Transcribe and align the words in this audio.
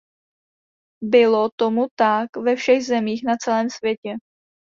Bylo 1.03 1.49
tomu 1.59 1.87
tak 1.99 2.37
ve 2.37 2.55
všech 2.55 2.85
zemích 2.85 3.23
na 3.25 3.35
celém 3.35 3.69
světě. 3.69 4.11